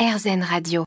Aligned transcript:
RZN 0.00 0.42
Radio. 0.42 0.84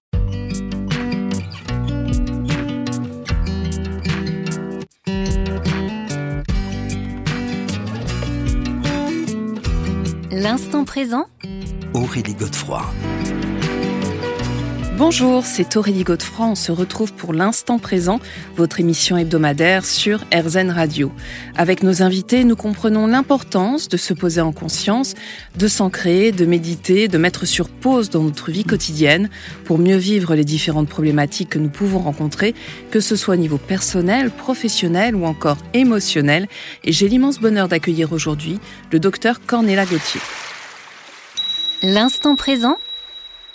L'instant 10.32 10.84
présent 10.84 11.28
Aurélie 11.94 12.34
Godefroy. 12.34 12.82
Bonjour, 14.96 15.44
c'est 15.44 15.76
Aurélie 15.76 16.04
Godefroy. 16.04 16.46
On 16.46 16.56
se 16.56 16.72
retrouve 16.72 17.14
pour 17.14 17.34
l'instant 17.34 17.80
présent, 17.80 18.20
votre 18.56 18.80
émission 18.80 19.18
hebdomadaire 19.18 19.86
sur 19.86 20.20
RZN 20.32 20.70
Radio. 20.70 21.12
Avec 21.56 21.82
nos 21.82 22.04
invités, 22.04 22.44
nous 22.44 22.56
comprenons 22.56 23.08
l'importance 23.08 23.90
de 23.90 23.98
se 23.98 24.14
poser 24.14 24.42
en 24.42 24.52
conscience, 24.52 25.16
de 25.58 25.68
s'ancrer, 25.68 26.32
de 26.32 26.46
méditer, 26.46 27.08
de 27.08 27.18
mettre 27.18 27.48
sur 27.48 27.70
pause 27.70 28.12
dans 28.12 28.22
notre 28.22 28.52
vie 28.52 28.66
quotidienne 28.66 29.32
pour 29.66 29.80
mieux 29.80 29.98
vivre 29.98 30.36
les 30.36 30.46
différentes 30.46 30.90
problématiques 30.90 31.50
que 31.50 31.60
nous 31.60 31.70
pouvons 31.70 32.00
rencontrer, 32.00 32.54
que 32.92 33.00
ce 33.00 33.16
soit 33.16 33.34
au 33.34 33.38
niveau 33.38 33.58
personnel, 33.58 34.30
professionnel 34.30 35.16
ou 35.16 35.26
encore 35.26 35.58
émotionnel. 35.74 36.48
Et 36.84 36.92
j'ai 36.92 37.08
l'immense 37.10 37.40
bonheur 37.40 37.68
d'accueillir 37.68 38.14
aujourd'hui 38.14 38.60
le 38.92 39.00
docteur 39.00 39.44
Cornéla 39.44 39.86
Gauthier. 39.86 40.22
L'instant 41.82 42.36
présent 42.36 42.78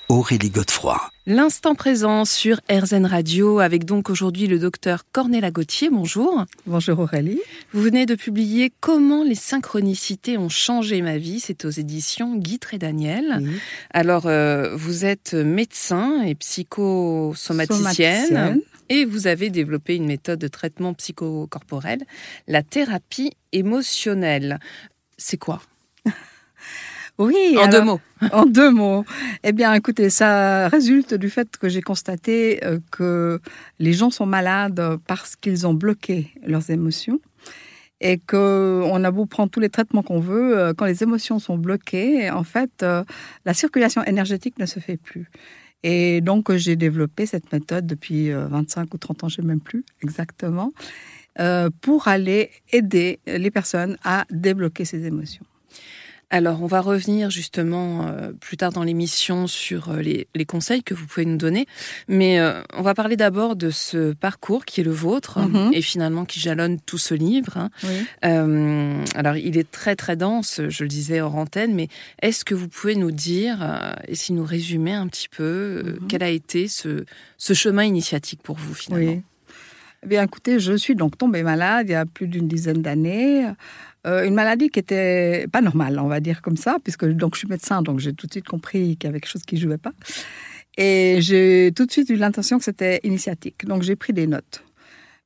Aurélie 0.08 0.48
Godefroy. 0.48 0.98
L'instant 1.26 1.74
présent 1.74 2.24
sur 2.24 2.60
RZN 2.70 3.04
Radio 3.04 3.58
avec 3.58 3.84
donc 3.84 4.08
aujourd'hui 4.08 4.46
le 4.46 4.58
docteur 4.58 5.04
Cornéla 5.12 5.50
Gauthier. 5.50 5.90
Bonjour. 5.90 6.46
Bonjour 6.64 7.00
Aurélie. 7.00 7.40
Vous 7.74 7.82
venez 7.82 8.06
de 8.06 8.14
publier 8.14 8.72
Comment 8.80 9.22
les 9.22 9.34
synchronicités 9.34 10.38
ont 10.38 10.48
changé 10.48 11.02
ma 11.02 11.18
vie. 11.18 11.40
C'est 11.40 11.66
aux 11.66 11.70
éditions 11.70 12.36
Guy 12.36 12.58
et 12.72 12.78
Daniel. 12.78 13.38
Oui. 13.42 13.60
Alors, 13.90 14.26
euh, 14.26 14.74
vous 14.76 15.04
êtes 15.04 15.34
médecin 15.34 16.22
et 16.22 16.34
psychosomaticienne. 16.34 18.26
Somaticienne. 18.26 18.60
Et 18.88 19.04
vous 19.04 19.26
avez 19.26 19.50
développé 19.50 19.94
une 19.94 20.06
méthode 20.06 20.38
de 20.38 20.48
traitement 20.48 20.94
psychocorporel, 20.94 22.00
la 22.46 22.62
thérapie 22.62 23.32
émotionnelle. 23.52 24.58
C'est 25.18 25.36
quoi? 25.36 25.60
Oui. 27.18 27.56
En 27.56 27.62
alors- 27.62 27.70
deux 27.70 27.82
mots. 27.84 28.00
En 28.32 28.46
deux 28.46 28.70
mots. 28.70 29.04
Eh 29.44 29.52
bien, 29.52 29.72
écoutez, 29.74 30.10
ça 30.10 30.68
résulte 30.68 31.14
du 31.14 31.30
fait 31.30 31.56
que 31.56 31.68
j'ai 31.68 31.82
constaté 31.82 32.64
euh, 32.64 32.80
que 32.90 33.40
les 33.78 33.92
gens 33.92 34.10
sont 34.10 34.26
malades 34.26 34.98
parce 35.06 35.36
qu'ils 35.36 35.66
ont 35.66 35.74
bloqué 35.74 36.32
leurs 36.44 36.70
émotions. 36.70 37.20
Et 38.00 38.18
que 38.18 38.80
on 38.84 39.02
a 39.02 39.10
beau 39.10 39.26
prendre 39.26 39.50
tous 39.50 39.58
les 39.58 39.68
traitements 39.70 40.02
qu'on 40.04 40.20
veut, 40.20 40.56
euh, 40.56 40.72
quand 40.72 40.84
les 40.86 41.02
émotions 41.02 41.40
sont 41.40 41.58
bloquées, 41.58 42.30
en 42.30 42.44
fait, 42.44 42.70
euh, 42.82 43.02
la 43.44 43.54
circulation 43.54 44.04
énergétique 44.04 44.56
ne 44.60 44.66
se 44.66 44.78
fait 44.78 44.96
plus. 44.96 45.28
Et 45.82 46.20
donc, 46.20 46.52
j'ai 46.54 46.76
développé 46.76 47.26
cette 47.26 47.52
méthode 47.52 47.86
depuis 47.86 48.30
euh, 48.30 48.46
25 48.46 48.94
ou 48.94 48.98
30 48.98 49.24
ans, 49.24 49.28
je 49.28 49.40
ne 49.40 49.42
sais 49.42 49.48
même 49.48 49.60
plus 49.60 49.84
exactement, 50.02 50.72
pour 51.82 52.08
aller 52.08 52.50
aider 52.72 53.20
les 53.28 53.52
personnes 53.52 53.96
à 54.02 54.24
débloquer 54.30 54.84
ces 54.84 55.06
émotions. 55.06 55.44
Alors, 56.30 56.62
on 56.62 56.66
va 56.66 56.82
revenir 56.82 57.30
justement 57.30 58.06
euh, 58.06 58.32
plus 58.38 58.58
tard 58.58 58.70
dans 58.70 58.82
l'émission 58.82 59.46
sur 59.46 59.88
euh, 59.88 60.02
les, 60.02 60.28
les 60.34 60.44
conseils 60.44 60.82
que 60.82 60.92
vous 60.92 61.06
pouvez 61.06 61.24
nous 61.24 61.38
donner. 61.38 61.66
Mais 62.06 62.38
euh, 62.38 62.60
on 62.76 62.82
va 62.82 62.92
parler 62.92 63.16
d'abord 63.16 63.56
de 63.56 63.70
ce 63.70 64.12
parcours 64.12 64.66
qui 64.66 64.82
est 64.82 64.84
le 64.84 64.90
vôtre 64.90 65.38
Mhm. 65.38 65.70
et 65.72 65.80
finalement 65.80 66.26
qui 66.26 66.38
jalonne 66.38 66.78
tout 66.80 66.98
ce 66.98 67.14
livre. 67.14 67.56
hein. 67.56 67.70
Oui. 67.82 69.08
Alors, 69.14 69.36
il 69.36 69.56
est 69.56 69.70
très 69.70 69.96
très 69.96 70.16
dense, 70.16 70.60
je 70.68 70.82
le 70.82 70.88
disais 70.88 71.22
hors 71.22 71.36
antenne, 71.36 71.74
mais 71.74 71.88
est-ce 72.20 72.44
que 72.44 72.54
vous 72.54 72.68
pouvez 72.68 72.94
nous 72.94 73.10
dire, 73.10 73.94
et 74.06 74.14
si 74.14 74.34
nous 74.34 74.44
résumer 74.44 74.92
un 74.92 75.06
petit 75.08 75.28
peu, 75.30 75.82
Mhm. 76.02 76.08
quel 76.08 76.22
a 76.22 76.28
été 76.28 76.68
ce, 76.68 77.04
ce 77.38 77.54
chemin 77.54 77.84
initiatique 77.84 78.42
pour 78.42 78.56
vous 78.56 78.74
finalement? 78.74 79.12
Oui. 79.12 79.22
Eh 80.04 80.06
bien, 80.06 80.22
écoutez, 80.22 80.60
je 80.60 80.74
suis 80.76 80.94
donc 80.94 81.18
tombée 81.18 81.42
malade 81.42 81.86
il 81.88 81.92
y 81.92 81.94
a 81.96 82.06
plus 82.06 82.28
d'une 82.28 82.46
dizaine 82.46 82.82
d'années. 82.82 83.46
Euh, 84.06 84.24
une 84.24 84.34
maladie 84.34 84.68
qui 84.68 84.78
était 84.78 85.46
pas 85.52 85.60
normale, 85.60 85.98
on 85.98 86.08
va 86.08 86.20
dire 86.20 86.40
comme 86.40 86.56
ça, 86.56 86.78
puisque 86.82 87.04
donc 87.04 87.34
je 87.34 87.40
suis 87.40 87.48
médecin, 87.48 87.82
donc 87.82 87.98
j'ai 87.98 88.12
tout 88.12 88.26
de 88.26 88.32
suite 88.32 88.46
compris 88.46 88.96
qu'il 88.96 89.08
y 89.08 89.10
avait 89.10 89.20
quelque 89.20 89.30
chose 89.30 89.42
qui 89.42 89.56
jouait 89.56 89.78
pas. 89.78 89.92
Et 90.76 91.18
j'ai 91.20 91.72
tout 91.74 91.86
de 91.86 91.90
suite 91.90 92.08
eu 92.10 92.14
l'intention 92.14 92.58
que 92.58 92.64
c'était 92.64 93.00
initiatique. 93.02 93.66
Donc 93.66 93.82
j'ai 93.82 93.96
pris 93.96 94.12
des 94.12 94.26
notes. 94.26 94.62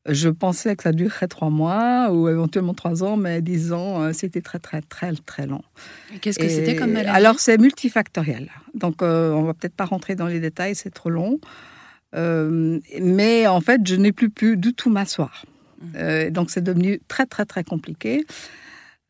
Je 0.06 0.28
pensais 0.28 0.74
que 0.74 0.82
ça 0.82 0.90
durerait 0.92 1.28
trois 1.28 1.50
mois 1.50 2.10
ou 2.10 2.28
éventuellement 2.28 2.74
trois 2.74 3.04
ans, 3.04 3.16
mais 3.16 3.40
dix 3.40 3.72
ans, 3.72 4.02
euh, 4.02 4.12
c'était 4.12 4.40
très, 4.40 4.58
très, 4.58 4.82
très, 4.82 5.12
très 5.12 5.46
long. 5.46 5.62
Qu'est-ce 6.20 6.40
que 6.40 6.48
c'était 6.48 6.74
comme 6.74 6.90
maladie? 6.90 7.16
Alors, 7.16 7.38
c'est 7.38 7.56
multifactoriel. 7.56 8.50
Donc, 8.74 9.00
euh, 9.00 9.30
on 9.30 9.44
va 9.44 9.54
peut-être 9.54 9.76
pas 9.76 9.84
rentrer 9.84 10.16
dans 10.16 10.26
les 10.26 10.40
détails, 10.40 10.74
c'est 10.74 10.90
trop 10.90 11.08
long. 11.08 11.38
Euh, 12.16 12.80
mais 13.00 13.46
en 13.46 13.60
fait, 13.60 13.80
je 13.86 13.94
n'ai 13.94 14.10
plus 14.10 14.28
pu 14.28 14.56
du 14.56 14.74
tout 14.74 14.90
m'asseoir. 14.90 15.46
Euh, 15.96 16.30
donc, 16.30 16.50
c'est 16.50 16.62
devenu 16.62 17.00
très, 17.08 17.26
très, 17.26 17.44
très 17.44 17.64
compliqué. 17.64 18.24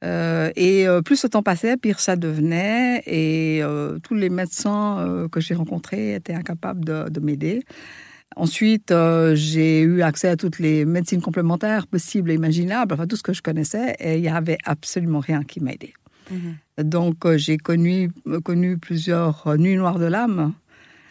Euh, 0.04 0.50
et 0.56 0.88
euh, 0.88 1.00
plus 1.00 1.22
le 1.22 1.28
temps 1.28 1.44
passait, 1.44 1.76
pire 1.76 2.00
ça 2.00 2.16
devenait. 2.16 3.02
Et 3.06 3.62
tous 4.02 4.14
les 4.14 4.30
médecins 4.30 5.28
que 5.30 5.40
j'ai 5.40 5.54
rencontrés 5.54 6.14
étaient 6.14 6.34
incapables 6.34 6.84
de, 6.84 7.08
de 7.08 7.20
m'aider. 7.20 7.62
Ensuite, 8.34 8.94
j'ai 9.34 9.82
eu 9.82 10.00
accès 10.02 10.28
à 10.28 10.36
toutes 10.36 10.58
les 10.58 10.86
médecines 10.86 11.20
complémentaires 11.20 11.86
possibles 11.86 12.30
et 12.30 12.34
imaginables, 12.34 12.94
enfin 12.94 13.06
tout 13.06 13.16
ce 13.16 13.22
que 13.22 13.34
je 13.34 13.42
connaissais, 13.42 13.94
et 14.00 14.16
il 14.16 14.22
n'y 14.22 14.28
avait 14.28 14.56
absolument 14.64 15.20
rien 15.20 15.42
qui 15.42 15.60
m'aidait. 15.60 15.92
Mhm. 16.30 16.84
Donc, 16.84 17.36
j'ai 17.36 17.58
connu, 17.58 18.10
connu 18.42 18.78
plusieurs 18.78 19.58
nuits 19.58 19.76
noires 19.76 19.98
de 19.98 20.06
l'âme, 20.06 20.54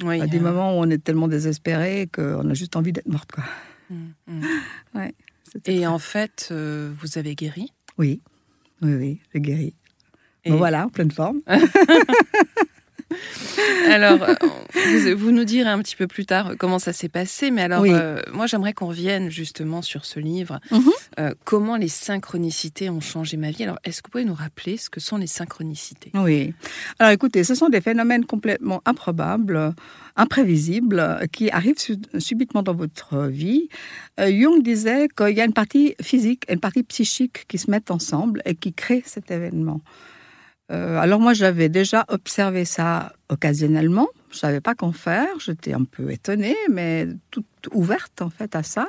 Oui, 0.03 0.21
à 0.21 0.27
des 0.27 0.38
euh, 0.38 0.41
moments 0.41 0.77
où 0.77 0.81
on 0.83 0.89
est 0.89 1.03
tellement 1.03 1.27
désespéré 1.27 2.09
qu'on 2.13 2.50
a 2.50 2.53
juste 2.53 2.75
envie 2.75 2.91
d'être 2.91 3.07
morte. 3.07 3.31
Quoi. 3.31 3.44
mhm. 3.89 5.11
Et 5.56 5.59
très- 5.78 5.85
en 5.88 6.00
fait, 6.00 6.50
euh, 6.51 6.91
vous 7.00 7.17
avez 7.17 7.35
guéri? 7.35 7.72
Oui, 7.97 8.22
oui, 8.81 8.94
oui, 8.95 9.19
j'ai 9.34 9.41
guéri. 9.41 9.73
Et- 10.45 10.51
Bon, 10.51 10.57
voilà, 10.57 10.85
en 10.85 10.89
pleine 10.89 11.12
forme. 11.12 11.41
Alors, 13.89 14.19
vous, 14.73 15.17
vous 15.17 15.31
nous 15.31 15.43
direz 15.43 15.69
un 15.69 15.79
petit 15.79 15.95
peu 15.95 16.07
plus 16.07 16.25
tard 16.25 16.53
comment 16.57 16.79
ça 16.79 16.93
s'est 16.93 17.09
passé, 17.09 17.51
mais 17.51 17.61
alors, 17.63 17.81
Oui. 17.81 17.89
euh, 17.93 18.19
moi, 18.33 18.47
j'aimerais 18.47 18.73
qu'on 18.73 18.87
revienne 18.87 19.29
justement 19.29 19.81
sur 19.81 20.05
ce 20.05 20.19
livre. 20.19 20.59
Mhm. 20.71 20.89
Euh, 21.19 21.31
comment 21.43 21.75
les 21.77 21.87
synchronicités 21.87 22.89
ont 22.89 23.01
changé 23.01 23.37
ma 23.37 23.51
vie 23.51 23.63
Alors, 23.63 23.79
est-ce 23.83 24.01
que 24.01 24.07
vous 24.07 24.11
pouvez 24.11 24.25
nous 24.25 24.33
rappeler 24.33 24.77
ce 24.77 24.89
que 24.89 24.99
sont 24.99 25.17
les 25.17 25.27
synchronicités? 25.27 26.11
Oui. 26.13 26.53
Alors 26.99 27.11
écoutez, 27.11 27.43
ce 27.43 27.55
sont 27.55 27.69
des 27.69 27.81
phénomènes 27.81 28.25
complètement 28.25 28.81
improbables, 28.85 29.73
imprévisibles, 30.15 31.27
qui 31.31 31.49
arrivent 31.51 31.79
su- 31.79 31.97
subitement 32.19 32.63
dans 32.63 32.73
votre 32.75 33.27
vie. 33.27 33.67
Euh, 34.19 34.31
Jung 34.31 34.61
disait 34.63 35.07
qu'il 35.15 35.35
y 35.35 35.41
a 35.41 35.45
une 35.45 35.53
partie 35.53 35.95
physique 36.01 36.43
et 36.47 36.53
une 36.53 36.59
partie 36.59 36.83
psychique 36.83 37.45
qui 37.47 37.57
se 37.57 37.69
mettent 37.69 37.91
ensemble 37.91 38.41
et 38.45 38.55
qui 38.55 38.73
créent 38.73 39.03
cet 39.05 39.31
événement. 39.31 39.81
Euh, 40.71 40.99
alors 40.99 41.19
moi, 41.19 41.33
j'avais 41.33 41.69
déjà 41.69 42.05
observé 42.07 42.65
ça 42.65 43.13
occasionnellement. 43.29 44.07
Je 44.31 44.37
savais 44.37 44.61
pas 44.61 44.75
qu'en 44.75 44.91
faire. 44.91 45.27
J'étais 45.39 45.73
un 45.73 45.83
peu 45.83 46.11
étonnée, 46.11 46.55
mais 46.69 47.07
toute 47.29 47.45
ouverte 47.73 48.21
en 48.21 48.29
fait 48.29 48.55
à 48.55 48.63
ça. 48.63 48.87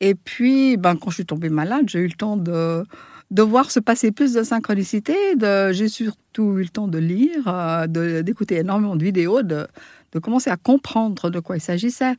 Et 0.00 0.14
puis, 0.14 0.76
ben, 0.76 0.96
quand 0.96 1.10
je 1.10 1.16
suis 1.16 1.26
tombée 1.26 1.50
malade, 1.50 1.88
j'ai 1.88 2.00
eu 2.00 2.06
le 2.06 2.14
temps 2.14 2.36
de, 2.36 2.84
de 3.30 3.42
voir 3.42 3.70
se 3.70 3.80
passer 3.80 4.10
plus 4.12 4.32
de 4.32 4.42
synchronicité. 4.42 5.14
De, 5.36 5.72
j'ai 5.72 5.88
surtout 5.88 6.58
eu 6.58 6.62
le 6.62 6.68
temps 6.68 6.88
de 6.88 6.98
lire, 6.98 7.44
euh, 7.46 7.86
de, 7.86 8.22
d'écouter 8.22 8.56
énormément 8.56 8.96
de 8.96 9.04
vidéos, 9.04 9.42
de, 9.42 9.66
de 10.12 10.18
commencer 10.18 10.50
à 10.50 10.56
comprendre 10.56 11.30
de 11.30 11.38
quoi 11.38 11.56
il 11.56 11.60
s'agissait. 11.60 12.14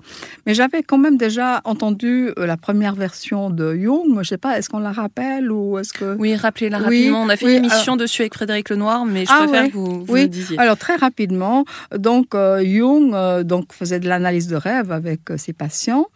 Mais 0.45 0.53
j'avais 0.53 0.83
quand 0.83 0.97
même 0.97 1.17
déjà 1.17 1.59
entendu 1.65 2.31
euh, 2.37 2.45
la 2.45 2.55
première 2.55 2.95
version 2.95 3.49
de 3.49 3.75
Jung. 3.75 4.13
Je 4.13 4.19
ne 4.19 4.23
sais 4.23 4.37
pas, 4.37 4.57
est-ce 4.57 4.69
qu'on 4.69 4.79
la 4.79 4.91
rappelle 4.93 5.51
ou 5.51 5.77
est-ce 5.79 5.91
que... 5.93 6.15
Oui, 6.17 6.35
rappelez-la 6.35 6.77
Oui, 6.79 6.83
rapidement. 6.83 7.23
On 7.23 7.29
a 7.29 7.35
fait 7.35 7.45
oui, 7.45 7.57
une 7.57 7.65
émission 7.65 7.97
dessus 7.97 8.21
avec 8.21 8.33
Frédéric 8.33 8.69
Lenoir, 8.69 9.05
mais 9.05 9.25
je 9.25 9.31
Ah 9.33 9.43
préfère 9.43 9.63
ouais, 9.63 9.69
que 9.69 9.75
vous, 9.75 10.05
vous 10.05 10.13
oui. 10.13 10.21
le 10.23 10.27
disiez. 10.29 10.57
Alors 10.59 10.77
très 10.77 10.95
rapidement, 10.95 11.65
donc 11.97 12.35
euh, 12.35 12.63
Jung 12.63 13.13
euh, 13.13 13.43
donc 13.43 13.73
faisait 13.73 13.99
de 13.99 14.07
l'analyse 14.07 14.47
de 14.47 14.55
rêve 14.55 14.91
avec 14.91 15.29
euh, 15.29 15.37
ses 15.37 15.51
patients 15.53 16.07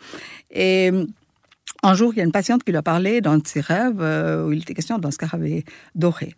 et 0.52 0.92
euh, 0.94 1.06
un 1.86 1.94
jour 1.94 2.14
il 2.14 2.18
y 2.18 2.22
a 2.22 2.24
une 2.24 2.32
patiente 2.32 2.64
qui 2.64 2.72
lui 2.72 2.78
a 2.78 2.84
parlé 2.84 3.22
dans 3.22 3.40
ses 3.46 3.62
rêves 3.62 4.02
euh, 4.02 4.46
où 4.46 4.52
il 4.52 4.62
était 4.62 4.74
question 4.74 4.98
d'un 4.98 5.12
scarabée 5.12 5.66
doré. 5.94 6.34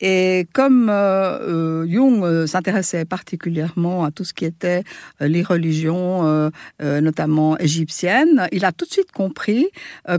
Et 0.00 0.46
comme 0.52 0.90
euh, 0.90 1.84
euh, 1.84 1.86
Jung 1.88 2.46
s'intéressait 2.46 3.06
particulièrement 3.06 4.04
à 4.04 4.10
tout 4.10 4.24
ce 4.24 4.34
qui 4.34 4.44
était 4.44 4.84
les 5.20 5.42
religions, 5.42 6.50
notamment 6.80 7.56
égyptiennes, 7.58 8.46
il 8.52 8.66
a 8.66 8.72
tout 8.72 8.84
de 8.84 8.90
suite 8.90 9.10
compris 9.10 9.68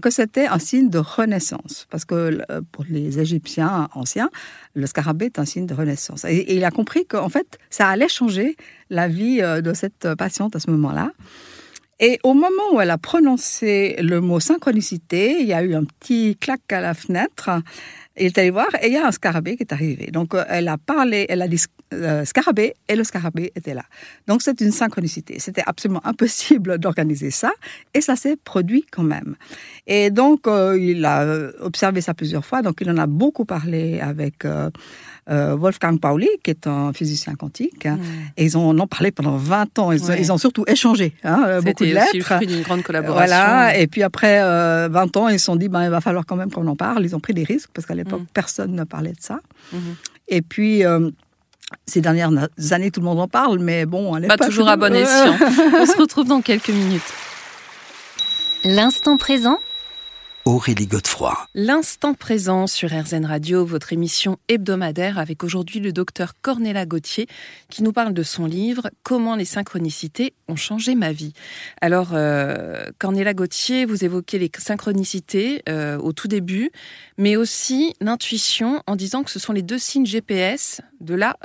que 0.01 0.09
c'était 0.09 0.47
un 0.47 0.57
signe 0.57 0.89
de 0.89 0.97
renaissance. 0.97 1.85
Parce 1.91 2.05
que 2.05 2.39
pour 2.71 2.85
les 2.89 3.19
Égyptiens 3.19 3.87
anciens, 3.93 4.31
le 4.73 4.87
scarabée 4.87 5.25
est 5.25 5.37
un 5.37 5.45
signe 5.45 5.67
de 5.67 5.75
renaissance. 5.75 6.25
Et, 6.25 6.37
et 6.37 6.55
il 6.55 6.63
a 6.63 6.71
compris 6.71 7.05
qu'en 7.05 7.29
fait, 7.29 7.59
ça 7.69 7.87
allait 7.87 8.09
changer 8.09 8.57
la 8.89 9.07
vie 9.07 9.41
de 9.41 9.73
cette 9.75 10.15
patiente 10.15 10.55
à 10.55 10.59
ce 10.59 10.71
moment-là. 10.71 11.11
Et 11.99 12.19
au 12.23 12.33
moment 12.33 12.73
où 12.73 12.81
elle 12.81 12.91
a 12.91 12.97
prononcé 12.99 13.95
le 13.99 14.21
mot 14.21 14.39
synchronicité, 14.39 15.37
il 15.39 15.47
y 15.47 15.53
a 15.53 15.63
eu 15.63 15.73
un 15.73 15.83
petit 15.83 16.37
clac 16.39 16.61
à 16.71 16.79
la 16.79 16.93
fenêtre. 16.93 17.49
Il 18.19 18.27
est 18.27 18.37
allé 18.37 18.49
voir 18.51 18.67
et 18.81 18.87
il 18.87 18.93
y 18.93 18.97
a 18.97 19.05
un 19.07 19.11
scarabée 19.11 19.55
qui 19.57 19.63
est 19.63 19.73
arrivé. 19.73 20.09
Donc 20.11 20.33
euh, 20.33 20.43
elle 20.49 20.67
a 20.67 20.77
parlé, 20.77 21.25
elle 21.29 21.41
a 21.41 21.47
dit 21.47 21.61
euh, 21.93 22.25
scarabée 22.25 22.73
et 22.89 22.95
le 22.95 23.03
scarabée 23.03 23.51
était 23.55 23.73
là. 23.73 23.83
Donc 24.27 24.41
c'est 24.41 24.59
une 24.61 24.71
synchronicité. 24.71 25.39
C'était 25.39 25.63
absolument 25.65 26.01
impossible 26.11 26.77
d'organiser 26.79 27.31
ça 27.31 27.51
et 27.93 28.01
ça 28.01 28.15
s'est 28.15 28.35
produit 28.43 28.85
quand 28.91 29.03
même. 29.03 29.35
Et 29.85 30.09
donc 30.09 30.47
euh, 30.47 30.77
il 30.79 31.05
a 31.05 31.25
observé 31.61 32.01
ça 32.01 32.13
plusieurs 32.13 32.45
fois. 32.45 32.61
Donc 32.61 32.77
il 32.81 32.89
en 32.89 32.97
a 32.97 33.07
beaucoup 33.07 33.45
parlé 33.45 33.99
avec 33.99 34.45
euh, 34.45 34.69
Wolfgang 35.57 35.99
Pauli, 35.99 36.29
qui 36.43 36.51
est 36.51 36.67
un 36.67 36.93
physicien 36.93 37.35
quantique. 37.35 37.85
Hein, 37.85 37.99
et 38.37 38.45
ils 38.45 38.55
en 38.55 38.77
ont 38.79 38.87
parlé 38.87 39.11
pendant 39.11 39.35
20 39.35 39.79
ans. 39.79 39.91
Ils, 39.91 40.01
Ouais. 40.07 40.21
ils 40.21 40.31
ont 40.31 40.37
surtout 40.37 40.63
échangé 40.67 41.13
hein, 41.25 41.59
beaucoup 41.61 41.83
de 41.83 41.89
C'était 41.89 42.01
aussi 42.01 42.13
le 42.13 42.19
lettres. 42.19 42.35
fruit 42.35 42.47
d'une 42.47 42.61
grande 42.61 42.83
collaboration. 42.83 43.25
Voilà, 43.35 43.77
et 43.77 43.87
puis 43.87 44.03
après 44.03 44.39
euh, 44.41 44.87
20 44.89 45.17
ans, 45.17 45.27
ils 45.27 45.37
se 45.39 45.45
sont 45.45 45.57
dit, 45.57 45.67
ben, 45.67 45.83
il 45.83 45.89
va 45.89 45.99
falloir 45.99 46.25
quand 46.25 46.37
même 46.37 46.49
qu'on 46.51 46.65
en 46.67 46.75
parle. 46.77 47.03
Ils 47.03 47.13
ont 47.15 47.19
pris 47.19 47.33
des 47.33 47.43
risques, 47.43 47.69
parce 47.73 47.85
qu'à 47.85 47.93
l'époque, 48.07 48.21
Mm. 48.21 48.27
personne 48.33 48.73
ne 48.73 48.83
parlait 48.83 49.13
de 49.13 49.21
ça. 49.21 49.39
Mhm. 49.73 49.95
Et 50.29 50.41
puis, 50.41 50.83
euh, 50.85 51.09
ces 51.85 52.01
dernières 52.01 52.31
années, 52.71 52.91
tout 52.91 52.99
le 53.01 53.05
monde 53.05 53.19
en 53.19 53.27
parle, 53.27 53.59
mais 53.59 53.85
bon, 53.85 54.13
à 54.13 54.21
Pas 54.21 54.33
l'époque... 54.33 54.47
toujours 54.47 54.69
à 54.69 54.77
bon 54.77 54.93
escient. 54.95 55.37
On 55.79 55.85
se 55.85 55.97
retrouve 55.97 56.27
dans 56.27 56.41
quelques 56.41 56.69
minutes. 56.69 57.01
L'instant 58.63 59.17
présent 59.17 59.59
Aurélie 60.47 60.87
Godefroy. 60.87 61.35
L'instant 61.55 62.13
présent 62.13 62.67
sur 62.67 62.89
RZN 62.89 63.25
Radio, 63.25 63.65
votre 63.65 63.91
émission 63.91 64.37
hebdomadaire 64.47 65.19
avec 65.19 65.43
aujourd'hui 65.43 65.81
le 65.81 65.91
docteur 65.91 66.35
Cornéla 66.41 66.85
Gauthier 66.85 67.27
qui 67.67 67.83
nous 67.83 67.91
parle 67.91 68.13
de 68.13 68.23
son 68.23 68.45
livre 68.45 68.89
Comment 69.03 69.35
les 69.35 69.43
synchronicités 69.43 70.33
ont 70.47 70.55
changé 70.55 70.95
ma 70.95 71.11
vie. 71.11 71.33
Alors, 71.81 72.11
euh, 72.13 72.85
Cornéla 72.97 73.33
Gauthier, 73.33 73.83
vous 73.83 74.05
évoquez 74.05 74.39
les 74.39 74.49
synchronicités 74.57 75.63
euh, 75.67 75.97
au 75.97 76.13
tout 76.13 76.29
début, 76.29 76.71
mais 77.17 77.35
aussi 77.35 77.93
l'intuition 77.99 78.81
en 78.87 78.95
disant 78.95 79.23
que 79.23 79.31
ce 79.31 79.39
sont 79.39 79.51
les 79.51 79.63
deux 79.63 79.79
signes 79.79 80.05
GPS 80.05 80.79
de 81.01 81.13
la 81.13 81.35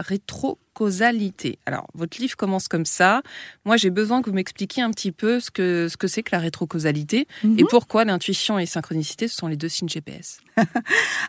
rétrocausalité. 0.82 1.58
Alors, 1.66 1.86
votre 1.94 2.20
livre 2.20 2.36
commence 2.36 2.68
comme 2.68 2.84
ça. 2.86 3.22
Moi, 3.64 3.76
j'ai 3.76 3.90
besoin 3.90 4.22
que 4.22 4.30
vous 4.30 4.36
m'expliquiez 4.36 4.82
un 4.82 4.90
petit 4.90 5.12
peu 5.12 5.40
ce 5.40 5.50
que 5.50 5.88
ce 5.88 5.96
que 5.96 6.06
c'est 6.06 6.22
que 6.22 6.30
la 6.32 6.38
rétrocausalité 6.38 7.26
Mhm. 7.44 7.58
et 7.58 7.64
pourquoi 7.64 8.04
l'intuition 8.04 8.58
et 8.58 8.66
synchronicité, 8.66 9.28
ce 9.28 9.36
sont 9.36 9.48
les 9.48 9.56
deux 9.56 9.68
signes 9.68 9.88
GPS 9.88 10.38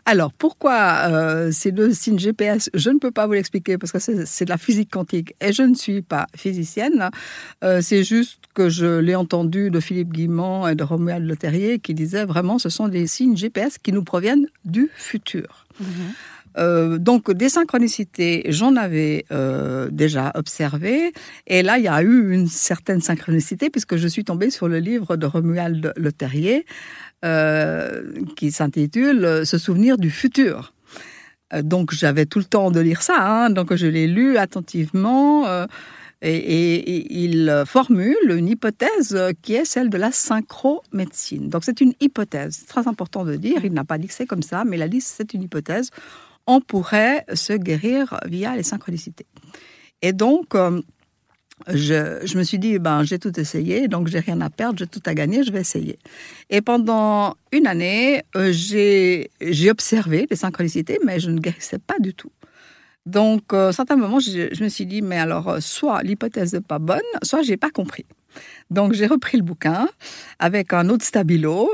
Alors, 0.06 0.32
pourquoi 0.32 1.08
euh, 1.08 1.50
ces 1.52 1.72
deux 1.72 1.92
signes 1.92 2.18
GPS 2.18 2.70
Je 2.74 2.90
ne 2.90 2.98
peux 2.98 3.10
pas 3.10 3.26
vous 3.26 3.32
l'expliquer 3.34 3.78
parce 3.78 3.92
que 3.92 3.98
c'est 3.98 4.44
de 4.44 4.50
la 4.50 4.58
physique 4.58 4.90
quantique 4.90 5.34
et 5.40 5.52
je 5.52 5.62
ne 5.62 5.74
suis 5.74 6.02
pas 6.02 6.26
physicienne. 6.36 7.10
Euh, 7.62 7.80
c'est 7.80 8.04
juste 8.04 8.40
que 8.54 8.68
je 8.68 8.98
l'ai 8.98 9.14
entendu 9.14 9.70
de 9.70 9.80
Philippe 9.80 10.12
Guimont 10.12 10.66
et 10.68 10.74
de 10.74 10.84
Romuald 10.84 11.26
Le 11.26 11.36
Terrier 11.36 11.78
qui 11.78 11.94
disaient 11.94 12.24
vraiment 12.24 12.58
ce 12.58 12.68
sont 12.68 12.88
des 12.88 13.06
signes 13.06 13.36
GPS 13.36 13.78
qui 13.78 13.92
nous 13.92 14.04
proviennent 14.04 14.46
du 14.64 14.90
futur. 14.94 15.63
Euh, 16.56 16.98
donc 16.98 17.32
des 17.32 17.48
synchronicités, 17.48 18.44
j'en 18.48 18.76
avais 18.76 19.24
euh, 19.32 19.88
déjà 19.90 20.30
observé, 20.34 21.12
et 21.46 21.62
là 21.62 21.78
il 21.78 21.84
y 21.84 21.88
a 21.88 22.00
eu 22.02 22.32
une 22.32 22.46
certaine 22.46 23.00
synchronicité 23.00 23.70
puisque 23.70 23.96
je 23.96 24.06
suis 24.06 24.24
tombée 24.24 24.50
sur 24.50 24.68
le 24.68 24.78
livre 24.78 25.16
de 25.16 25.26
Romuald 25.26 25.92
Le 25.96 26.12
Terrier 26.12 26.64
euh, 27.24 28.02
qui 28.36 28.52
s'intitule 28.52 29.44
Se 29.44 29.58
souvenir 29.58 29.98
du 29.98 30.10
futur. 30.10 30.74
Donc 31.62 31.92
j'avais 31.92 32.26
tout 32.26 32.38
le 32.38 32.44
temps 32.44 32.70
de 32.70 32.80
lire 32.80 33.02
ça, 33.02 33.16
hein, 33.18 33.50
donc 33.50 33.74
je 33.74 33.86
l'ai 33.86 34.06
lu 34.06 34.38
attentivement. 34.38 35.66
Et, 36.26 37.22
il 37.22 37.64
formule 37.66 38.30
une 38.30 38.48
hypothèse 38.48 39.18
qui 39.42 39.54
est 39.54 39.64
celle 39.64 39.90
de 39.90 39.98
la 39.98 40.10
synchromédecine. 40.10 41.48
Donc 41.48 41.64
c'est 41.64 41.80
une 41.80 41.92
hypothèse, 42.00 42.56
c'est 42.60 42.66
très 42.66 42.88
important 42.88 43.24
de 43.24 43.36
dire. 43.36 43.64
Il 43.64 43.72
n'a 43.72 43.84
pas 43.84 43.98
dit 43.98 44.06
que 44.06 44.14
c'est 44.14 44.26
comme 44.26 44.42
ça, 44.42 44.64
mais 44.64 44.76
il 44.76 44.82
a 44.82 44.88
dit 44.88 44.98
que 44.98 45.04
c'est 45.04 45.34
une 45.34 45.42
hypothèse. 45.42 45.90
On 46.46 46.60
pourrait 46.60 47.24
se 47.34 47.52
guérir 47.52 48.18
via 48.26 48.56
les 48.56 48.62
synchronicités. 48.62 49.26
Et 50.02 50.12
donc, 50.12 50.54
euh, 50.54 50.82
je, 51.68 52.36
me 52.36 52.42
suis 52.42 52.58
dit, 52.58 52.78
ben, 52.78 53.04
j'ai 53.04 53.18
tout 53.18 53.38
essayé, 53.38 53.88
donc 53.88 54.08
j'ai 54.08 54.18
rien 54.18 54.40
à 54.40 54.50
perdre, 54.50 54.78
j'ai 54.78 54.86
tout 54.86 55.02
à 55.06 55.14
gagner, 55.14 55.44
je 55.44 55.52
vais 55.52 55.60
essayer. 55.60 55.98
Et 56.50 56.60
pendant 56.60 57.36
une 57.52 57.66
année, 57.66 58.22
euh, 58.36 58.52
j'ai 58.52 59.70
observé 59.70 60.26
les 60.28 60.36
synchronicités, 60.36 60.98
mais 61.04 61.20
je 61.20 61.30
ne 61.30 61.38
guérissais 61.38 61.78
pas 61.78 61.98
du 61.98 62.12
tout. 62.12 62.30
Donc, 63.06 63.52
euh, 63.52 63.66
à 63.66 63.68
un 63.68 63.72
certain 63.72 63.96
moment, 63.96 64.18
je, 64.18 64.48
je 64.52 64.64
me 64.64 64.68
suis 64.68 64.86
dit, 64.86 65.02
mais 65.02 65.18
alors, 65.18 65.48
euh, 65.48 65.60
soit 65.60 66.02
l'hypothèse 66.02 66.54
n'est 66.54 66.60
pas 66.60 66.78
bonne, 66.78 67.00
soit 67.22 67.42
j'ai 67.42 67.56
pas 67.56 67.70
compris. 67.70 68.06
Donc, 68.70 68.94
j'ai 68.94 69.06
repris 69.06 69.36
le 69.36 69.42
bouquin 69.42 69.88
avec 70.38 70.72
un 70.72 70.88
autre 70.88 71.04
stabilo 71.04 71.70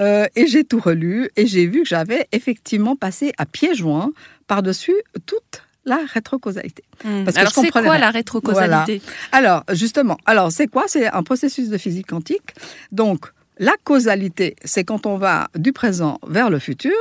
euh, 0.00 0.26
et 0.36 0.46
j'ai 0.46 0.64
tout 0.64 0.78
relu 0.78 1.28
et 1.36 1.46
j'ai 1.46 1.66
vu 1.66 1.82
que 1.82 1.88
j'avais 1.88 2.28
effectivement 2.32 2.96
passé 2.96 3.32
à 3.38 3.46
pieds 3.46 3.74
joints 3.74 4.12
par-dessus 4.46 4.94
toute 5.26 5.62
la 5.86 5.98
rétrocausalité. 6.12 6.84
Parce 7.02 7.34
que 7.34 7.40
Alors, 7.40 7.52
c'est 7.52 7.70
quoi 7.70 7.80
rien. 7.80 7.98
la 7.98 8.10
rétrocausalité? 8.10 9.02
Alors, 9.32 9.64
justement, 9.72 10.18
alors 10.24 10.52
c'est 10.52 10.66
quoi? 10.66 10.84
C'est 10.86 11.06
un 11.06 11.22
processus 11.22 11.68
de 11.68 11.78
physique 11.78 12.06
quantique. 12.06 12.54
Donc, 12.92 13.26
la 13.58 13.74
causalité, 13.82 14.56
c'est 14.64 14.84
quand 14.84 15.06
on 15.06 15.16
va 15.16 15.48
du 15.56 15.72
présent 15.72 16.18
vers 16.26 16.48
le 16.50 16.58
futur, 16.58 16.92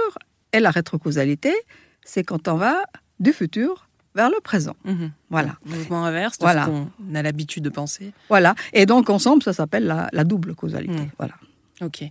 et 0.53 0.59
la 0.59 0.69
rétrocausalité, 0.69 1.53
c'est 2.03 2.23
quand 2.23 2.47
on 2.47 2.55
va 2.55 2.83
du 3.23 3.33
futur 3.33 3.87
vers 4.15 4.29
le 4.29 4.39
présent. 4.43 4.75
Mhm. 4.85 5.11
Voilà. 5.31 5.55
Mouvement 5.65 6.05
inverse 6.05 6.37
de 6.37 6.43
Voilà. 6.43 6.65
ce 6.65 6.69
qu'on 6.69 7.15
a 7.15 7.21
l'habitude 7.23 7.63
de 7.63 7.69
penser. 7.69 8.13
Voilà. 8.29 8.53
Et 8.73 8.85
donc, 8.85 9.09
ensemble, 9.09 9.41
ça 9.41 9.53
s'appelle 9.53 9.85
la, 9.87 10.07
la 10.13 10.23
double 10.23 10.53
causalité. 10.53 10.93
Mm. 11.01 11.09
Voilà. 11.17 11.33
Ok. 11.81 12.03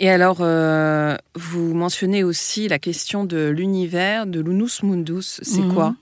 Et 0.00 0.10
alors, 0.10 0.38
euh, 0.40 1.16
vous 1.36 1.72
mentionnez 1.74 2.24
aussi 2.24 2.66
la 2.66 2.80
question 2.80 3.24
de 3.24 3.46
l'univers, 3.48 4.26
de 4.26 4.40
l'unus 4.40 4.82
mundus. 4.82 5.38
C'est 5.42 5.60
Mhm. 5.60 5.72
quoi? 5.74 5.94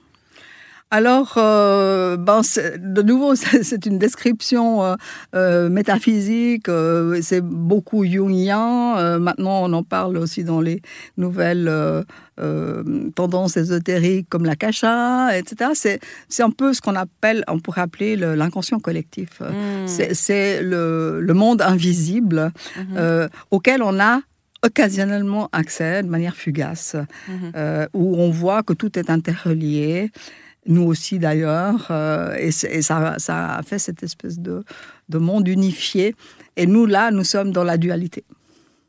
Alors, 0.98 1.34
euh, 1.38 2.16
ben, 2.16 2.42
de 2.78 3.02
nouveau, 3.02 3.34
c'est 3.62 3.84
une 3.84 3.98
description 3.98 4.84
euh, 4.84 4.94
euh, 5.34 5.68
métaphysique, 5.68 6.68
euh, 6.68 7.18
c'est 7.20 7.40
beaucoup 7.40 8.04
jungien. 8.04 9.18
maintenant, 9.18 9.64
on 9.64 9.72
en 9.72 9.82
parle 9.82 10.16
aussi 10.18 10.44
dans 10.44 10.60
les 10.60 10.82
nouvelles 11.16 11.68
tendances 13.16 13.56
ésotériques 13.56 14.28
comme 14.28 14.44
la 14.44 14.54
kasha, 14.54 15.36
etc. 15.36 15.70
C'est 16.28 16.42
un 16.44 16.50
peu 16.50 16.72
ce 16.72 16.80
qu'on 16.80 16.94
appelle, 16.94 17.42
on 17.48 17.58
pourrait 17.58 17.80
appeler 17.80 18.14
le- 18.14 18.36
l'inconscient 18.36 18.78
collectif. 18.78 19.40
Hmm. 19.40 19.86
C'est- 19.88 20.62
le, 20.62 21.20
le 21.20 21.34
monde 21.34 21.60
invisible 21.60 22.52
Mhm. 22.78 22.84
euh, 22.96 23.28
auquel 23.50 23.82
on 23.82 23.98
a 23.98 24.20
occasionnellement 24.62 25.48
accès 25.52 26.02
de 26.04 26.08
manière 26.08 26.36
fugace, 26.36 26.94
Mhm. 27.28 27.52
euh, 27.56 27.86
où 27.94 28.16
on 28.16 28.30
voit 28.30 28.62
que 28.62 28.72
tout 28.72 28.96
est 28.98 29.10
interrelié, 29.10 30.10
nous 30.66 30.82
aussi 30.82 31.18
d'ailleurs, 31.18 31.88
euh, 31.90 32.34
et, 32.36 32.50
ça, 32.52 33.16
ça 33.18 33.54
a 33.56 33.62
fait 33.62 33.78
cette 33.78 34.02
espèce 34.02 34.38
de, 34.38 34.64
de 35.08 35.18
monde 35.18 35.46
unifié. 35.48 36.14
Et 36.56 36.66
nous, 36.66 36.86
là, 36.86 37.10
nous 37.10 37.24
sommes 37.24 37.52
dans 37.52 37.64
la 37.64 37.76
dualité. 37.76 38.24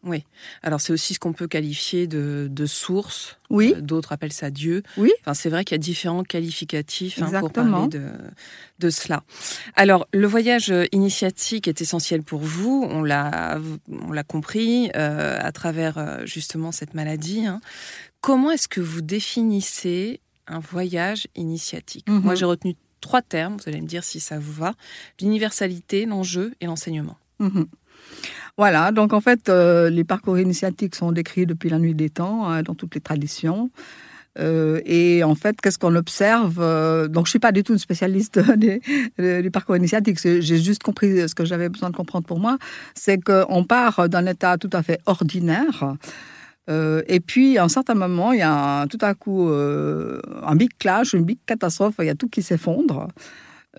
Oui. 0.04 0.24
Alors, 0.62 0.80
c'est 0.82 0.94
aussi 0.94 1.16
ce 1.16 1.20
qu'on 1.20 1.34
peut 1.34 1.48
qualifier 1.48 2.06
de, 2.06 2.48
de 2.52 2.66
source. 2.68 3.40
Oui, 3.50 3.74
Euh, 3.76 3.82
D'autres 3.82 4.12
appellent 4.12 4.32
ça 4.32 4.52
Dieu. 4.52 4.84
Oui. 4.98 5.12
Enfin, 5.22 5.34
c'est 5.34 5.50
vrai 5.50 5.66
qu'il 5.66 5.74
y 5.74 5.80
a 5.80 5.80
différents 5.80 6.24
qualificatifs 6.24 7.20
hein, 7.24 7.40
pour 7.40 7.52
parler 7.52 7.88
de, 7.88 8.04
de 8.78 8.90
cela. 8.92 9.24
Alors, 9.76 10.08
le 10.14 10.28
voyage 10.28 10.72
initiatique 10.92 11.68
est 11.68 11.82
essentiel 11.82 12.22
pour 12.22 12.42
vous. 12.42 12.88
On 12.88 13.02
l'a, 13.02 13.58
compris 14.28 14.92
euh, 14.96 15.40
à 15.42 15.52
travers 15.52 16.22
justement 16.28 16.72
cette 16.72 16.94
maladie. 16.94 17.48
hein. 17.48 17.60
Comment 18.22 18.52
est-ce 18.52 18.68
que 18.68 18.82
vous 18.82 19.02
définissez 19.02 20.20
un 20.48 20.60
voyage 20.60 21.28
initiatique 21.36 22.08
Mhm. 22.10 22.22
Moi, 22.22 22.36
j'ai 22.36 22.46
retenu 22.46 22.76
trois 23.02 23.22
termes. 23.22 23.58
Vous 23.58 23.68
allez 23.70 23.82
me 23.82 23.88
dire 23.88 24.04
si 24.04 24.20
ça 24.20 24.40
vous 24.40 24.52
va 24.54 24.74
l'universalité, 25.22 26.06
l'enjeu 26.06 26.54
et 26.62 26.66
l'enseignement. 26.66 27.18
Mhm. 27.40 27.66
Voilà, 28.58 28.92
donc 28.92 29.12
en 29.14 29.22
fait, 29.22 29.50
euh, 29.50 29.90
les 29.90 30.04
parcours 30.04 30.40
initiatiques 30.40 30.96
sont 30.96 31.12
décrits 31.12 31.46
depuis 31.46 31.70
la 31.70 31.78
nuit 31.80 31.94
des 31.96 32.10
temps 32.10 32.48
hein, 32.48 32.62
dans 32.64 32.74
toutes 32.76 32.96
les 32.96 33.02
traditions. 33.02 33.70
Euh, 34.38 34.82
et 34.86 35.24
en 35.24 35.34
fait, 35.36 35.60
qu'est-ce 35.62 35.78
qu'on 35.80 35.96
observe 35.96 36.58
euh, 36.60 37.08
Donc, 37.08 37.26
je 37.26 37.30
suis 37.32 37.40
pas 37.40 37.52
du 37.54 37.64
tout 37.64 37.74
une 37.74 37.80
spécialiste 37.80 38.40
des, 38.58 38.82
des- 39.18 39.50
parcours 39.50 39.78
initiatiques. 39.78 40.20
J'ai 40.22 40.42
juste 40.58 40.84
compris 40.84 41.28
ce 41.28 41.34
que 41.36 41.46
j'avais 41.46 41.70
besoin 41.70 41.90
de 41.90 41.96
comprendre 41.96 42.26
pour 42.26 42.40
moi. 42.40 42.58
C'est 42.96 43.18
qu'on 43.22 43.64
part 43.64 44.10
d'un 44.10 44.26
état 44.26 44.58
tout 44.58 44.70
à 44.74 44.84
fait 44.84 45.00
ordinaire. 45.06 45.96
Euh, 46.70 47.02
et 47.08 47.20
puis, 47.20 47.58
à 47.58 47.64
un 47.64 47.70
certain 47.70 47.94
moment, 47.94 48.32
il 48.32 48.40
y 48.40 48.44
a 48.44 48.88
tout 48.88 48.98
à 49.02 49.14
coup 49.14 49.50
euh, 49.50 50.20
un 50.44 50.56
big 50.56 50.72
clash, 50.80 51.14
une 51.14 51.24
big 51.24 51.38
catastrophe. 51.46 51.96
Il 52.00 52.06
y 52.06 52.10
a 52.10 52.16
tout 52.16 52.28
qui 52.30 52.42
s'effondre. 52.42 53.08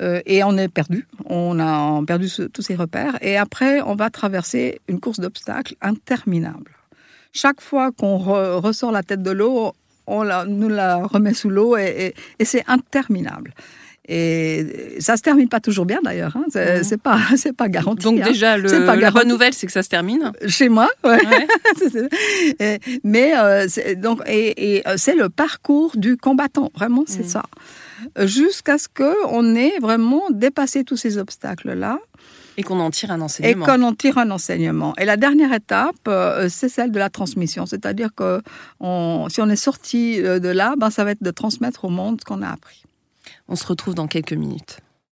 Euh, 0.01 0.21
et 0.27 0.45
on 0.45 0.57
est 0.59 0.69
perdu. 0.69 1.07
On 1.25 1.59
a 1.59 2.03
perdu 2.07 2.29
tous 2.53 2.63
ses 2.63 2.75
repères. 2.77 3.17
Et 3.23 3.37
après, 3.37 3.81
on 3.81 3.95
va 3.95 4.11
traverser 4.11 4.81
une 4.89 5.01
course 5.01 5.21
d'obstacles 5.21 5.75
interminable. 5.81 6.71
Chaque 7.33 7.61
fois 7.61 7.91
qu'on 7.93 8.19
re- 8.19 8.61
ressort 8.61 8.93
la 8.93 9.03
tête 9.03 9.23
de 9.23 9.31
l'eau, 9.31 9.73
on 10.07 10.23
la- 10.23 10.45
nous 10.45 10.69
la 10.69 11.05
remet 11.07 11.35
sous 11.35 11.51
l'eau 11.51 11.77
et 11.77 12.15
c'est 12.45 12.63
interminable. 12.69 13.53
Et 14.09 14.97
ça 15.01 15.17
se 15.17 15.23
termine 15.23 15.49
pas 15.49 15.59
toujours 15.59 15.85
bien 15.85 16.01
d'ailleurs. 16.03 16.37
Hein. 16.37 16.45
C'est 16.51 16.93
mmh. 16.93 16.99
pas, 16.99 17.19
c'est 17.37 17.53
pas 17.53 17.69
garanti. 17.69 18.05
Donc 18.05 18.21
hein. 18.21 18.25
déjà, 18.25 18.57
le, 18.57 18.87
pas 18.87 18.95
la 18.97 19.11
bonne 19.11 19.29
nouvelle, 19.29 19.53
c'est 19.53 19.67
que 19.67 19.73
ça 19.73 19.83
se 19.83 19.89
termine. 19.89 20.33
Chez 20.47 20.69
moi, 20.69 20.89
ouais. 21.05 21.21
ouais. 22.61 22.79
mais 23.05 23.35
euh, 23.37 23.67
donc 23.97 24.23
et, 24.27 24.77
et 24.77 24.89
euh, 24.89 24.95
c'est 24.97 25.17
le 25.17 25.29
parcours 25.29 25.97
du 25.97 26.17
combattant. 26.17 26.71
Vraiment, 26.75 27.05
c'est 27.07 27.25
mmh. 27.25 27.29
ça. 27.29 27.43
Jusqu'à 28.25 28.79
ce 28.79 28.89
que 28.89 29.13
on 29.31 29.57
ait 29.57 29.79
vraiment 29.81 30.23
dépassé 30.31 30.85
tous 30.85 30.97
ces 30.97 31.19
obstacles 31.19 31.73
là. 31.73 31.99
Et 32.59 32.63
qu'on 32.63 32.81
en 32.81 32.91
tire 32.91 33.11
un 33.11 33.21
enseignement. 33.21 33.67
Et 33.67 33.69
qu'on 33.69 33.83
en 33.83 33.93
tire 33.93 34.17
un 34.17 34.31
enseignement. 34.31 34.95
Et 34.97 35.05
la 35.05 35.19
dernière 35.19 35.53
étape, 35.53 35.97
euh, 36.09 36.49
c'est 36.49 36.71
celle 36.71 36.91
de 36.91 36.99
la 36.99 37.11
transmission. 37.11 37.67
C'est-à-dire 37.67 38.15
que 38.15 38.41
on, 38.81 39.27
si 39.29 39.43
on 39.43 39.49
est 39.51 39.57
sorti 39.57 40.23
de 40.23 40.49
là, 40.49 40.75
ben, 40.79 40.89
ça 40.91 41.05
va 41.05 41.11
être 41.11 41.23
de 41.23 41.31
transmettre 41.31 41.85
au 41.85 41.91
monde 41.91 42.21
ce 42.21 42.25
qu'on 42.25 42.41
a 42.41 42.49
appris. 42.49 42.86
On 43.49 43.57
se 43.57 43.67
retrouve 43.67 43.95
dans 43.95 44.07
quelques 44.07 44.33
minutes. 44.33 44.79